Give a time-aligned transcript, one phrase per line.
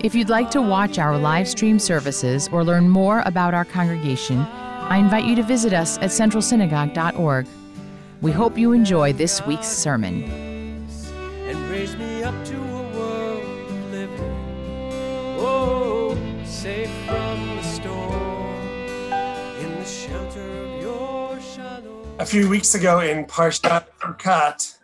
[0.00, 4.38] If you'd like to watch our live stream services or learn more about our congregation,
[4.42, 7.48] I invite you to visit us at centralsynagogue.org.
[8.20, 10.22] We hope you enjoy this week's sermon.
[10.22, 15.36] and raise me up to a world of living.
[15.40, 19.12] Oh, safe from the storm,
[19.60, 22.04] in the shelter of your shadow.
[22.20, 24.78] A few weeks ago in Parshat Chukat,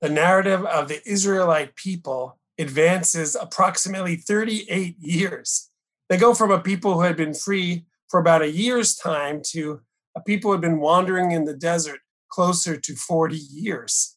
[0.00, 5.70] the narrative of the Israelite people advances approximately 38 years.
[6.08, 9.80] They go from a people who had been free for about a year's time to
[10.16, 14.16] a people who had been wandering in the desert closer to 40 years.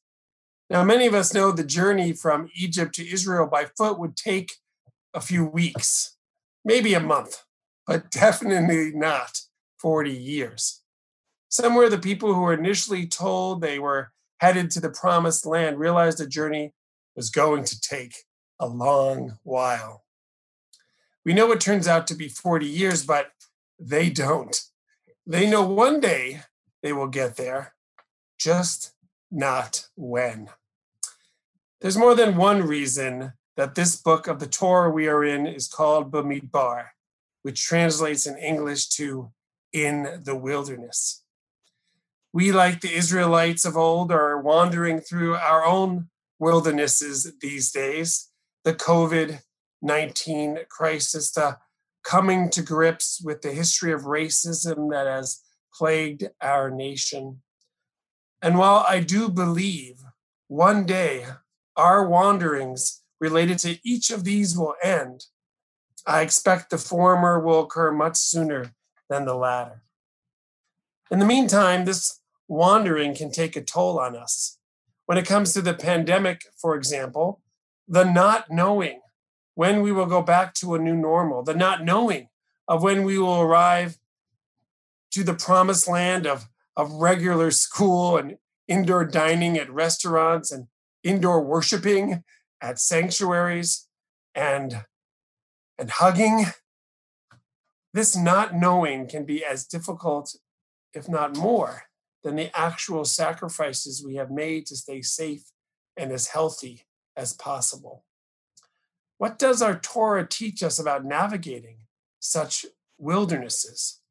[0.69, 4.53] Now, many of us know the journey from Egypt to Israel by foot would take
[5.13, 6.17] a few weeks,
[6.63, 7.43] maybe a month,
[7.85, 9.39] but definitely not
[9.79, 10.81] 40 years.
[11.49, 16.17] Somewhere the people who were initially told they were headed to the promised land realized
[16.17, 16.73] the journey
[17.15, 18.15] was going to take
[18.59, 20.03] a long while.
[21.23, 23.31] We know it turns out to be 40 years, but
[23.79, 24.55] they don't.
[25.25, 26.41] They know one day
[26.83, 27.73] they will get there,
[28.37, 28.93] just
[29.31, 30.49] not when.
[31.81, 35.67] There's more than one reason that this book of the Torah we are in is
[35.67, 36.87] called Bamidbar,
[37.41, 39.31] which translates in English to
[39.73, 41.23] in the wilderness.
[42.31, 48.29] We, like the Israelites of old, are wandering through our own wildernesses these days
[48.65, 49.39] the COVID
[49.81, 51.57] 19 crisis, the
[52.03, 55.41] coming to grips with the history of racism that has
[55.73, 57.41] plagued our nation.
[58.41, 60.01] And while I do believe
[60.47, 61.25] one day
[61.75, 65.25] our wanderings related to each of these will end,
[66.07, 68.73] I expect the former will occur much sooner
[69.09, 69.83] than the latter.
[71.11, 74.57] In the meantime, this wandering can take a toll on us.
[75.05, 77.41] When it comes to the pandemic, for example,
[77.87, 79.01] the not knowing
[79.55, 82.27] when we will go back to a new normal, the not knowing
[82.67, 83.97] of when we will arrive
[85.11, 88.37] to the promised land of, of regular school and
[88.67, 90.67] indoor dining at restaurants and
[91.03, 92.23] indoor worshiping
[92.61, 93.87] at sanctuaries
[94.33, 94.83] and,
[95.77, 96.45] and hugging.
[97.93, 100.35] This not knowing can be as difficult,
[100.93, 101.83] if not more,
[102.23, 105.43] than the actual sacrifices we have made to stay safe
[105.95, 106.84] and as healthy
[107.15, 108.03] as possible.
[109.17, 111.77] What does our Torah teach us about navigating
[112.19, 112.65] such
[112.97, 114.01] wildernesses?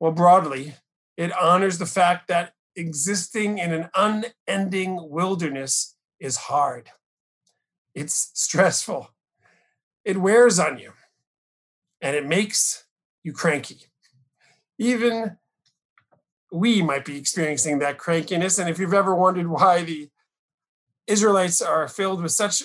[0.00, 0.74] Well, broadly,
[1.16, 6.90] it honors the fact that existing in an unending wilderness is hard.
[7.94, 9.10] It's stressful.
[10.04, 10.92] It wears on you
[12.00, 12.84] and it makes
[13.22, 13.86] you cranky.
[14.78, 15.36] Even
[16.52, 18.58] we might be experiencing that crankiness.
[18.58, 20.08] And if you've ever wondered why the
[21.08, 22.62] Israelites are filled with such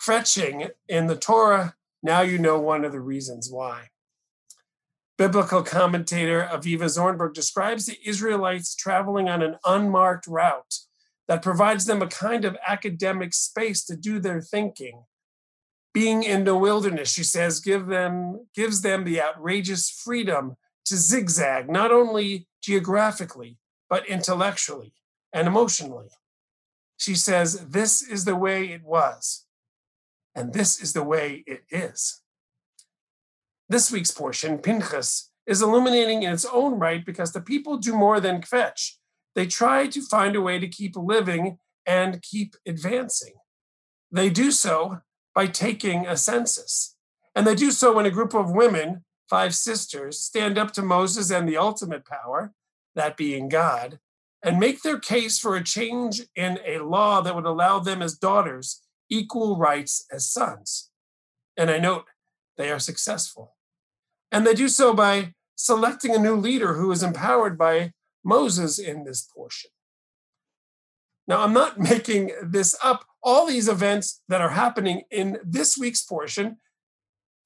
[0.00, 3.88] kvetching in the Torah, now you know one of the reasons why.
[5.16, 10.80] Biblical commentator Aviva Zornberg describes the Israelites traveling on an unmarked route
[11.28, 15.04] that provides them a kind of academic space to do their thinking.
[15.94, 20.56] Being in the wilderness, she says, give them, gives them the outrageous freedom
[20.86, 24.92] to zigzag, not only geographically, but intellectually
[25.32, 26.08] and emotionally.
[27.04, 29.44] She says, This is the way it was,
[30.34, 32.22] and this is the way it is.
[33.68, 38.20] This week's portion, Pinchas, is illuminating in its own right because the people do more
[38.20, 38.92] than kvetch.
[39.34, 43.34] They try to find a way to keep living and keep advancing.
[44.10, 45.00] They do so
[45.34, 46.96] by taking a census.
[47.34, 51.30] And they do so when a group of women, five sisters, stand up to Moses
[51.30, 52.54] and the ultimate power,
[52.94, 53.98] that being God,
[54.44, 58.18] and make their case for a change in a law that would allow them as
[58.18, 60.90] daughters equal rights as sons.
[61.56, 62.04] And I note
[62.58, 63.56] they are successful.
[64.30, 67.92] And they do so by selecting a new leader who is empowered by
[68.22, 69.70] Moses in this portion.
[71.26, 73.06] Now, I'm not making this up.
[73.22, 76.58] All these events that are happening in this week's portion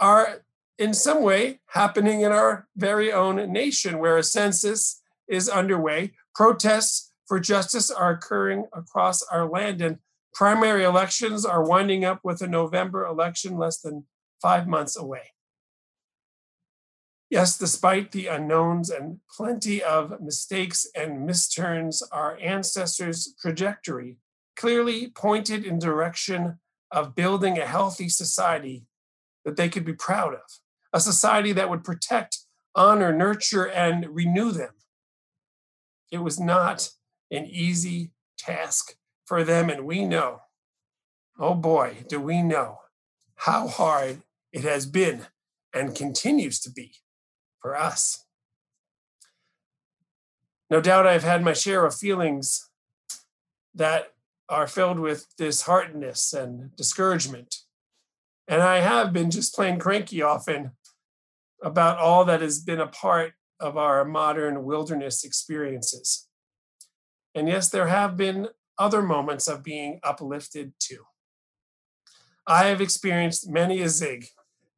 [0.00, 0.42] are
[0.78, 6.12] in some way happening in our very own nation, where a census is underway.
[6.34, 9.98] Protests for justice are occurring across our land, and
[10.34, 14.04] primary elections are winding up with a November election less than
[14.40, 15.32] five months away.
[17.30, 24.16] Yes, despite the unknowns and plenty of mistakes and misturns, our ancestors' trajectory
[24.56, 26.58] clearly pointed in direction
[26.90, 28.86] of building a healthy society
[29.44, 30.40] that they could be proud of,
[30.92, 32.38] a society that would protect,
[32.74, 34.70] honor, nurture, and renew them.
[36.10, 36.90] It was not
[37.30, 38.94] an easy task
[39.26, 40.40] for them, and we know,
[41.38, 42.80] oh boy, do we know
[43.36, 44.22] how hard
[44.52, 45.26] it has been
[45.72, 46.92] and continues to be
[47.60, 48.24] for us.
[50.70, 52.68] No doubt I've had my share of feelings
[53.74, 54.12] that
[54.48, 57.56] are filled with disheartedness and discouragement.
[58.46, 60.72] And I have been just plain cranky often
[61.62, 66.28] about all that has been a part of our modern wilderness experiences.
[67.34, 71.04] And yes, there have been other moments of being uplifted too.
[72.46, 74.28] I have experienced many a zig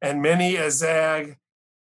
[0.01, 1.37] and many a zag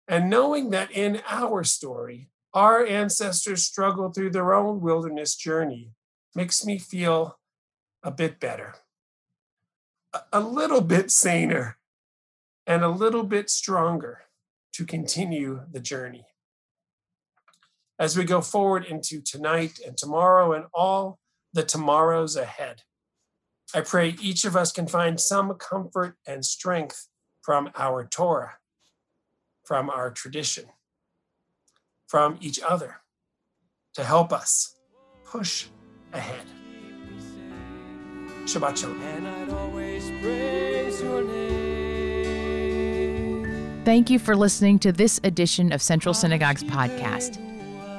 [0.08, 5.94] and knowing that in our story, our ancestors struggled through their own wilderness journey
[6.36, 7.40] makes me feel
[8.04, 8.76] a bit better,
[10.34, 11.78] a little bit saner,
[12.68, 14.24] and a little bit stronger
[14.74, 16.26] to continue the journey.
[18.02, 21.20] As we go forward into tonight and tomorrow and all
[21.54, 22.82] the tomorrows ahead,
[23.76, 27.08] I pray each of us can find some comfort and strength
[27.44, 28.56] from our Torah
[29.64, 30.66] from our tradition,
[32.08, 32.98] from each other
[33.94, 34.76] to help us
[35.24, 35.68] push
[36.12, 36.46] ahead.
[38.44, 39.00] Shabbat Shalom.
[43.86, 47.51] Thank you for listening to this edition of Central Synagogue's podcast.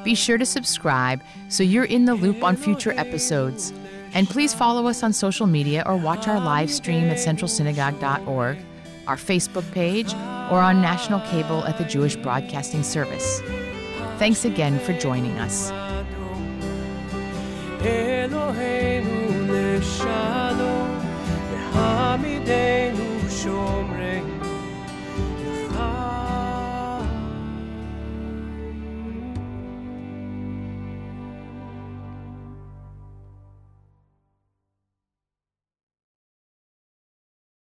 [0.04, 3.72] Be sure to subscribe so you're in the loop on future episodes.
[4.14, 8.58] And please follow us on social media or watch our live stream at centralsynagogue.org,
[9.06, 10.12] our Facebook page,
[10.50, 13.40] or on national cable at the Jewish Broadcasting Service.
[14.18, 15.70] Thanks again for joining us.
[17.82, 21.02] Eloheinu neshalom,
[23.28, 24.31] shomrei